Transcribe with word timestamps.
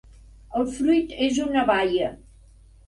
El 0.59 0.65
fruit 0.79 1.13
és 1.27 1.39
una 1.47 1.69
baia. 1.71 2.13